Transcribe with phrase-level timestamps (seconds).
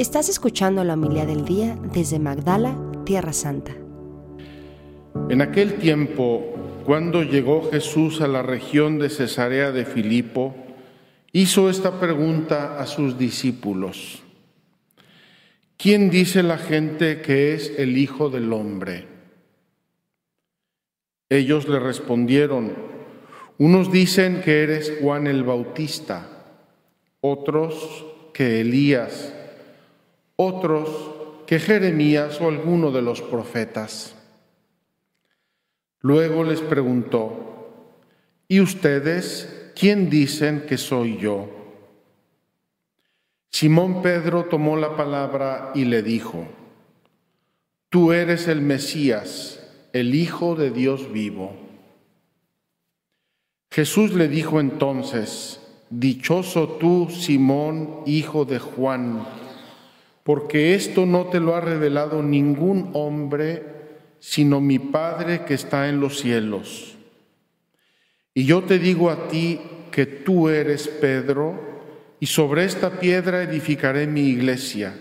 [0.00, 3.76] Estás escuchando la humildad del día desde Magdala, Tierra Santa.
[5.28, 6.54] En aquel tiempo,
[6.86, 10.54] cuando llegó Jesús a la región de Cesarea de Filipo,
[11.32, 14.22] hizo esta pregunta a sus discípulos.
[15.76, 19.06] ¿Quién dice la gente que es el Hijo del Hombre?
[21.28, 22.72] Ellos le respondieron,
[23.58, 26.26] unos dicen que eres Juan el Bautista,
[27.20, 29.34] otros que Elías,
[30.42, 30.88] otros
[31.46, 34.14] que Jeremías o alguno de los profetas.
[36.00, 37.68] Luego les preguntó,
[38.48, 41.46] ¿y ustedes quién dicen que soy yo?
[43.50, 46.46] Simón Pedro tomó la palabra y le dijo,
[47.90, 49.60] Tú eres el Mesías,
[49.92, 51.52] el Hijo de Dios vivo.
[53.70, 55.60] Jesús le dijo entonces,
[55.90, 59.26] Dichoso tú, Simón, hijo de Juan,
[60.24, 63.64] porque esto no te lo ha revelado ningún hombre,
[64.18, 66.96] sino mi Padre que está en los cielos.
[68.34, 71.68] Y yo te digo a ti que tú eres Pedro,
[72.20, 74.94] y sobre esta piedra edificaré mi iglesia.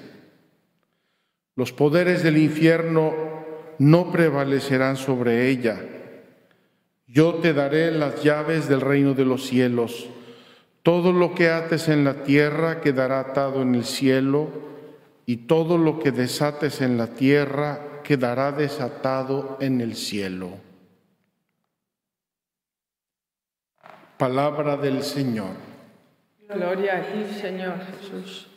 [1.56, 3.14] Los poderes del infierno
[3.78, 5.82] no prevalecerán sobre ella.
[7.08, 10.08] Yo te daré las llaves del reino de los cielos.
[10.84, 14.69] Todo lo que ates en la tierra quedará atado en el cielo,
[15.30, 20.58] y todo lo que desates en la tierra quedará desatado en el cielo.
[24.18, 25.52] Palabra del Señor.
[26.48, 28.48] Gloria a ti, Señor Jesús.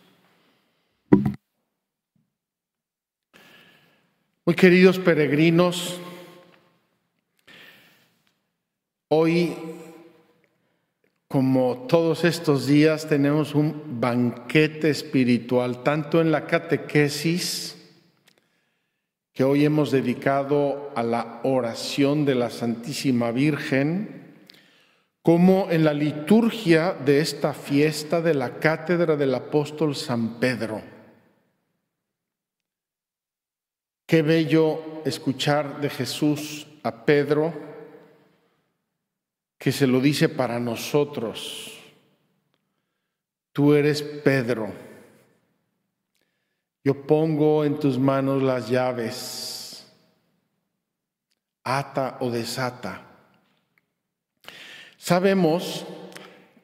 [4.47, 6.01] Muy queridos peregrinos,
[9.09, 9.72] hoy
[11.33, 17.75] como todos estos días tenemos un banquete espiritual, tanto en la catequesis,
[19.33, 24.35] que hoy hemos dedicado a la oración de la Santísima Virgen,
[25.23, 30.83] como en la liturgia de esta fiesta de la cátedra del apóstol San Pedro.
[34.05, 37.72] Qué bello escuchar de Jesús a Pedro
[39.63, 41.71] que se lo dice para nosotros.
[43.53, 44.73] Tú eres Pedro.
[46.83, 49.87] Yo pongo en tus manos las llaves.
[51.63, 53.03] Ata o desata.
[54.97, 55.87] Sabemos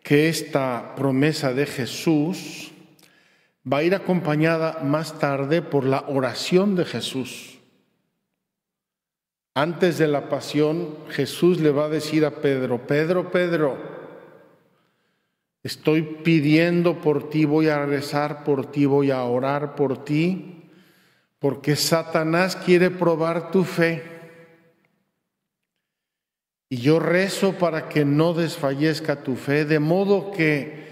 [0.03, 2.73] que esta promesa de Jesús
[3.73, 7.58] va a ir acompañada más tarde por la oración de Jesús.
[9.55, 13.77] Antes de la pasión, Jesús le va a decir a Pedro, Pedro, Pedro,
[15.63, 20.71] estoy pidiendo por ti, voy a rezar por ti, voy a orar por ti,
[21.39, 24.03] porque Satanás quiere probar tu fe.
[26.71, 30.87] Y yo rezo para que no desfallezca tu fe, de modo que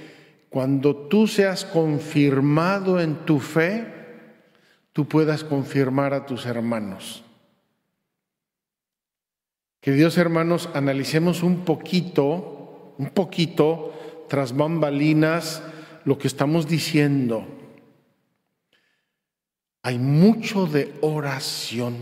[0.49, 3.93] cuando tú seas confirmado en tu fe,
[4.95, 7.26] tú puedas confirmar a tus hermanos.
[9.87, 15.63] Queridos hermanos, analicemos un poquito, un poquito, tras bambalinas,
[16.05, 17.47] lo que estamos diciendo.
[19.85, 21.99] Hay mucho de oración.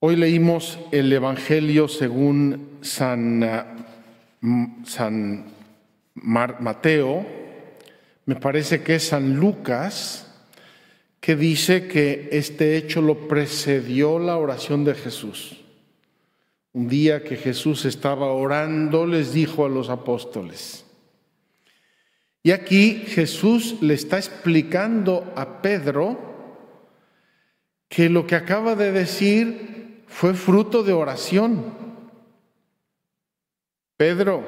[0.00, 3.86] Hoy leímos el Evangelio según San,
[4.84, 5.44] San
[6.14, 7.24] Mateo,
[8.26, 10.29] me parece que es San Lucas,
[11.20, 15.60] que dice que este hecho lo precedió la oración de Jesús.
[16.72, 20.86] Un día que Jesús estaba orando, les dijo a los apóstoles.
[22.42, 26.18] Y aquí Jesús le está explicando a Pedro
[27.88, 31.74] que lo que acaba de decir fue fruto de oración.
[33.98, 34.46] Pedro,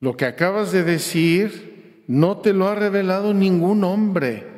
[0.00, 4.51] lo que acabas de decir no te lo ha revelado ningún hombre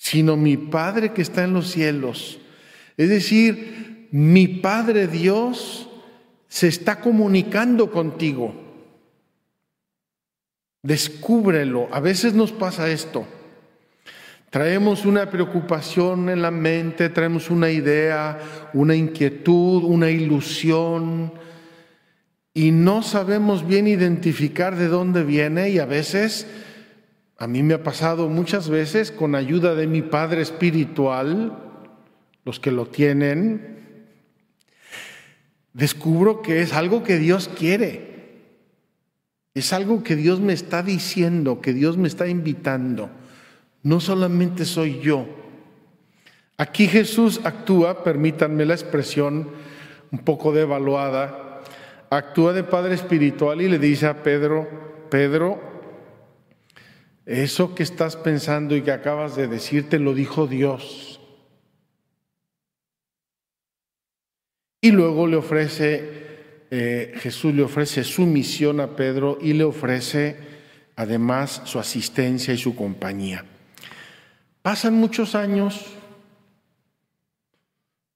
[0.00, 2.38] sino mi Padre que está en los cielos.
[2.96, 5.90] Es decir, mi Padre Dios
[6.48, 8.54] se está comunicando contigo.
[10.82, 11.86] Descúbrelo.
[11.92, 13.26] A veces nos pasa esto.
[14.48, 18.38] Traemos una preocupación en la mente, traemos una idea,
[18.72, 21.34] una inquietud, una ilusión
[22.54, 26.46] y no sabemos bien identificar de dónde viene y a veces
[27.40, 31.56] a mí me ha pasado muchas veces con ayuda de mi Padre Espiritual,
[32.44, 33.78] los que lo tienen,
[35.72, 38.10] descubro que es algo que Dios quiere.
[39.54, 43.08] Es algo que Dios me está diciendo, que Dios me está invitando.
[43.82, 45.26] No solamente soy yo.
[46.58, 49.48] Aquí Jesús actúa, permítanme la expresión
[50.12, 51.62] un poco devaluada,
[52.10, 54.68] actúa de Padre Espiritual y le dice a Pedro,
[55.08, 55.69] Pedro,
[57.30, 61.20] eso que estás pensando y que acabas de decir te lo dijo Dios.
[64.80, 70.36] Y luego le ofrece, eh, Jesús le ofrece su misión a Pedro y le ofrece
[70.96, 73.44] además su asistencia y su compañía.
[74.62, 75.86] Pasan muchos años,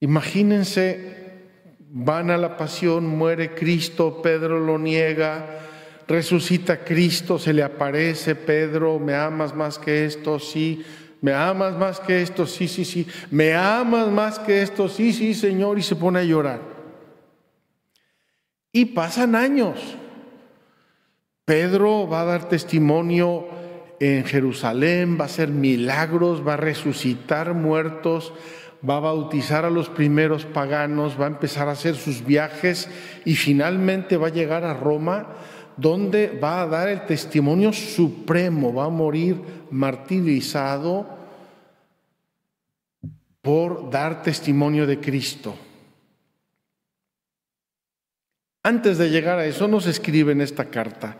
[0.00, 1.38] imagínense,
[1.78, 5.60] van a la pasión, muere Cristo, Pedro lo niega,
[6.06, 10.38] resucita Cristo, se le aparece, Pedro, ¿me amas más que esto?
[10.38, 10.84] Sí.
[11.20, 12.46] ¿Me amas más que esto?
[12.46, 13.06] Sí, sí, sí.
[13.30, 14.88] ¿Me amas más que esto?
[14.90, 15.78] Sí, sí, Señor.
[15.78, 16.60] Y se pone a llorar.
[18.72, 19.78] Y pasan años.
[21.46, 23.46] Pedro va a dar testimonio
[24.00, 28.32] en Jerusalén, va a hacer milagros, va a resucitar muertos,
[28.86, 32.90] va a bautizar a los primeros paganos, va a empezar a hacer sus viajes
[33.24, 35.28] y finalmente va a llegar a Roma
[35.76, 39.40] donde va a dar el testimonio supremo, va a morir
[39.70, 41.06] martirizado
[43.42, 45.56] por dar testimonio de Cristo.
[48.62, 51.18] Antes de llegar a eso nos escribe en esta carta.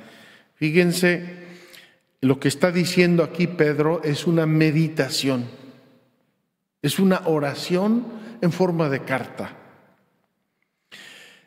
[0.54, 1.44] Fíjense,
[2.22, 5.44] lo que está diciendo aquí Pedro es una meditación,
[6.80, 8.06] es una oración
[8.40, 9.63] en forma de carta.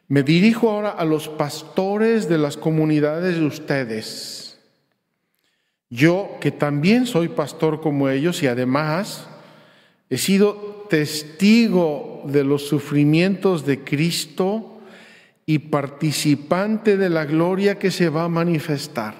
[0.07, 4.57] Me dirijo ahora a los pastores de las comunidades de ustedes.
[5.89, 9.27] Yo, que también soy pastor como ellos y además
[10.09, 14.79] he sido testigo de los sufrimientos de Cristo
[15.45, 19.15] y participante de la gloria que se va a manifestar.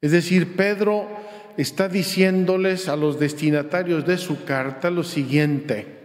[0.00, 1.08] Es decir, Pedro
[1.56, 6.03] está diciéndoles a los destinatarios de su carta lo siguiente.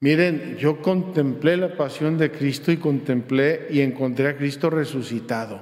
[0.00, 5.60] Miren, yo contemplé la pasión de Cristo y contemplé y encontré a Cristo resucitado.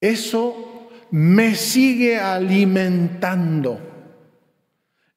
[0.00, 3.78] Eso me sigue alimentando.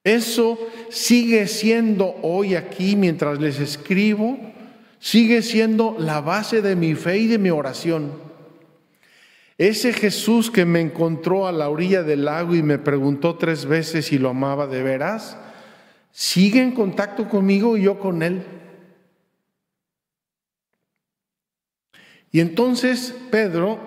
[0.04, 0.60] Eso
[0.90, 4.38] sigue siendo hoy aquí mientras les escribo,
[5.00, 8.12] sigue siendo la base de mi fe y de mi oración.
[9.58, 14.08] Ese Jesús que me encontró a la orilla del lago y me preguntó tres veces
[14.08, 15.38] si lo amaba de veras,
[16.14, 18.46] sigue en contacto conmigo y yo con él.
[22.32, 23.80] Y entonces Pedro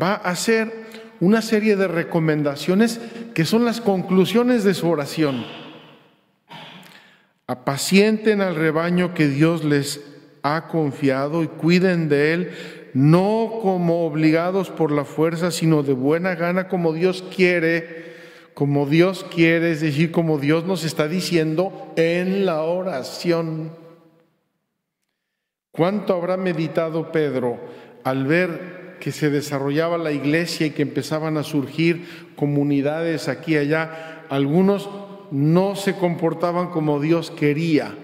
[0.00, 0.72] va a hacer
[1.20, 3.00] una serie de recomendaciones
[3.34, 5.46] que son las conclusiones de su oración.
[7.46, 10.00] Apacienten al rebaño que Dios les
[10.42, 12.50] ha confiado y cuiden de él,
[12.94, 18.11] no como obligados por la fuerza, sino de buena gana como Dios quiere
[18.54, 23.72] como Dios quiere, es decir, como Dios nos está diciendo en la oración.
[25.70, 27.58] ¿Cuánto habrá meditado Pedro
[28.04, 33.58] al ver que se desarrollaba la iglesia y que empezaban a surgir comunidades aquí y
[33.58, 34.26] allá?
[34.28, 34.90] Algunos
[35.30, 37.96] no se comportaban como Dios quería.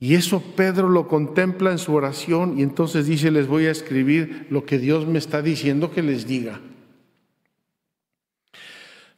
[0.00, 4.46] Y eso Pedro lo contempla en su oración y entonces dice, les voy a escribir
[4.50, 6.60] lo que Dios me está diciendo que les diga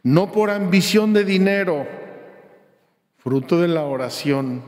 [0.03, 1.87] no por ambición de dinero,
[3.19, 4.63] fruto de la oración.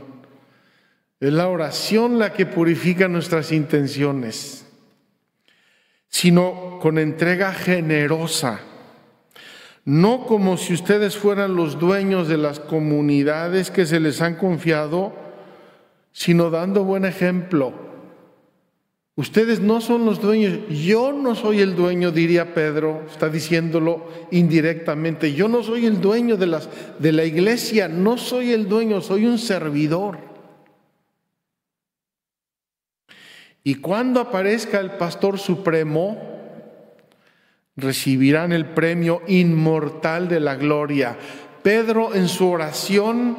[1.21, 4.67] Es la oración la que purifica nuestras intenciones,
[6.09, 8.61] sino con entrega generosa,
[9.85, 15.14] no como si ustedes fueran los dueños de las comunidades que se les han confiado,
[16.12, 17.84] sino dando buen ejemplo
[19.16, 25.35] Ustedes no son los dueños, yo no soy el dueño, diría Pedro, está diciéndolo indirectamente,
[25.35, 26.68] yo no soy el dueño de, las,
[26.99, 30.18] de la iglesia, no soy el dueño, soy un servidor.
[33.62, 36.18] Y cuando aparezca el pastor supremo,
[37.76, 41.16] recibirán el premio inmortal de la gloria.
[41.62, 43.37] Pedro en su oración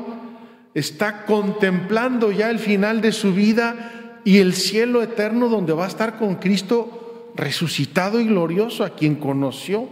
[0.73, 3.94] está contemplando ya el final de su vida
[4.25, 9.15] y el cielo eterno donde va a estar con Cristo resucitado y glorioso a quien
[9.15, 9.87] conoció.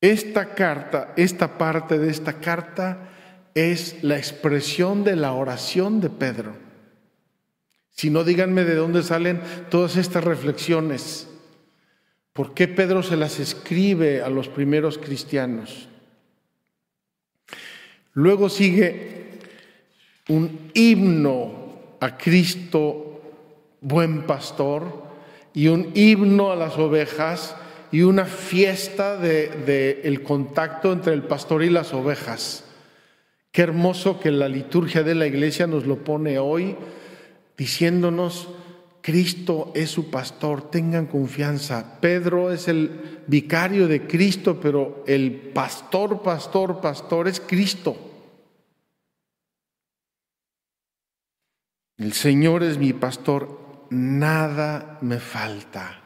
[0.00, 3.10] Esta carta, esta parte de esta carta
[3.52, 6.56] es la expresión de la oración de Pedro.
[7.90, 11.28] Si no, díganme de dónde salen todas estas reflexiones.
[12.32, 15.88] ¿Por qué Pedro se las escribe a los primeros cristianos?
[18.12, 19.40] Luego sigue
[20.28, 21.57] un himno
[22.00, 23.20] a Cristo
[23.80, 25.08] buen pastor
[25.54, 27.56] y un himno a las ovejas
[27.90, 32.64] y una fiesta de, el contacto entre el pastor y las ovejas.
[33.50, 36.76] Qué hermoso que la liturgia de la iglesia nos lo pone hoy
[37.56, 38.48] diciéndonos,
[39.00, 41.98] Cristo es su pastor, tengan confianza.
[42.00, 48.07] Pedro es el vicario de Cristo, pero el pastor, pastor, pastor es Cristo.
[51.98, 56.00] El Señor es mi pastor, nada me falta.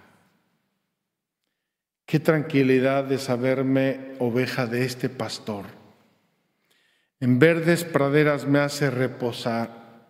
[2.07, 5.67] Qué tranquilidad de saberme oveja de este pastor.
[7.21, 10.09] En verdes praderas me hace reposar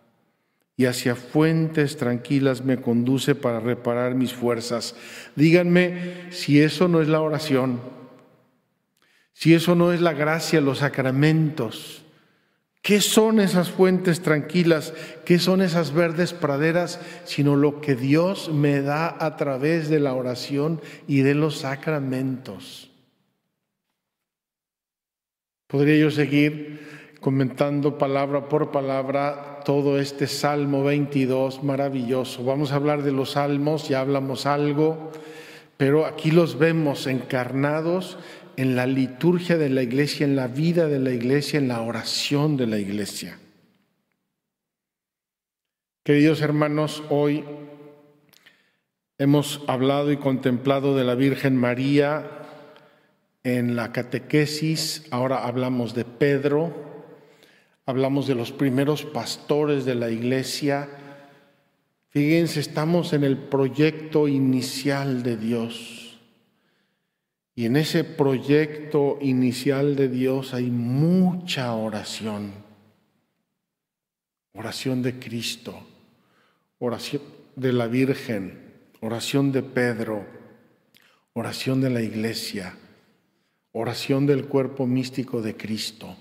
[0.77, 4.95] y hacia fuentes tranquilas me conduce para reparar mis fuerzas.
[5.35, 7.81] Díganme si eso no es la oración,
[9.33, 12.02] si eso no es la gracia, los sacramentos.
[12.83, 14.93] ¿Qué son esas fuentes tranquilas?
[15.23, 16.99] ¿Qué son esas verdes praderas?
[17.23, 22.91] Sino lo que Dios me da a través de la oración y de los sacramentos.
[25.67, 32.43] Podría yo seguir comentando palabra por palabra todo este Salmo 22 maravilloso.
[32.43, 35.09] Vamos a hablar de los salmos, ya hablamos algo,
[35.77, 38.17] pero aquí los vemos encarnados
[38.57, 42.57] en la liturgia de la iglesia, en la vida de la iglesia, en la oración
[42.57, 43.39] de la iglesia.
[46.03, 47.45] Queridos hermanos, hoy
[49.17, 52.43] hemos hablado y contemplado de la Virgen María
[53.43, 56.73] en la catequesis, ahora hablamos de Pedro,
[57.85, 60.89] hablamos de los primeros pastores de la iglesia.
[62.09, 66.02] Fíjense, estamos en el proyecto inicial de Dios.
[67.55, 72.51] Y en ese proyecto inicial de Dios hay mucha oración.
[74.53, 75.79] Oración de Cristo,
[76.79, 77.21] oración
[77.55, 78.59] de la Virgen,
[79.01, 80.25] oración de Pedro,
[81.33, 82.75] oración de la iglesia,
[83.71, 86.15] oración del cuerpo místico de Cristo.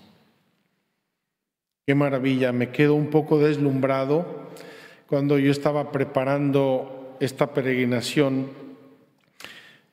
[1.87, 4.51] Qué maravilla, me quedo un poco deslumbrado
[5.07, 8.62] cuando yo estaba preparando esta peregrinación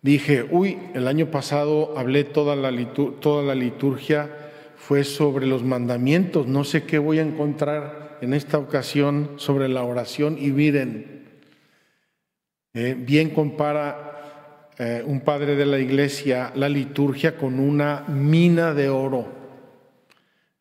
[0.02, 2.72] Dije, uy, el año pasado hablé toda la,
[3.20, 4.30] toda la liturgia,
[4.78, 9.84] fue sobre los mandamientos, no sé qué voy a encontrar en esta ocasión sobre la
[9.84, 11.28] oración y miren,
[12.74, 18.88] eh, bien compara eh, un padre de la iglesia la liturgia con una mina de
[18.88, 19.40] oro.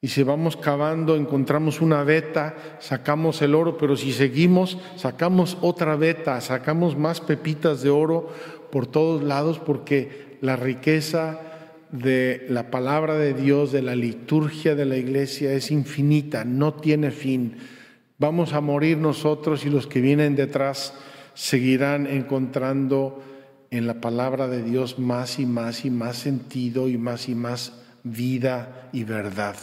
[0.01, 5.97] Y si vamos cavando, encontramos una veta, sacamos el oro, pero si seguimos, sacamos otra
[5.97, 8.29] veta, sacamos más pepitas de oro
[8.71, 11.41] por todos lados porque la riqueza
[11.91, 17.11] de la palabra de Dios, de la liturgia de la iglesia es infinita, no tiene
[17.11, 17.57] fin.
[18.19, 20.95] Vamos a morir nosotros y los que vienen detrás
[21.35, 23.23] seguirán encontrando
[23.71, 27.73] en la palabra de Dios más y más y más sentido y más y más
[28.03, 29.57] vida y verdad.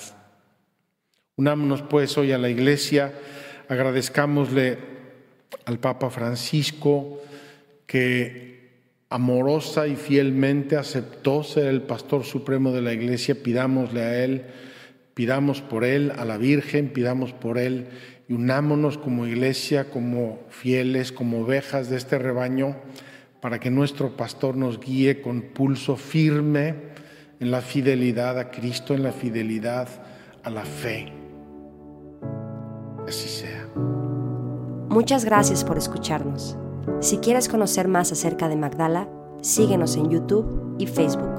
[1.35, 3.13] Unámonos pues hoy a la iglesia,
[3.67, 4.77] agradezcámosle
[5.65, 7.19] al Papa Francisco
[7.85, 8.54] que
[9.09, 14.45] amorosa y fielmente aceptó ser el pastor supremo de la iglesia, pidámosle a Él,
[15.13, 17.87] pidamos por Él, a la Virgen, pidamos por Él
[18.27, 22.75] y unámonos como iglesia, como fieles, como ovejas de este rebaño,
[23.41, 26.75] para que nuestro pastor nos guíe con pulso firme
[27.39, 29.87] en la fidelidad a Cristo, en la fidelidad
[30.43, 31.13] a la fe.
[33.07, 33.69] Así sea.
[34.89, 36.57] Muchas gracias por escucharnos.
[36.99, 39.09] Si quieres conocer más acerca de Magdala,
[39.41, 41.34] síguenos en YouTube y Facebook.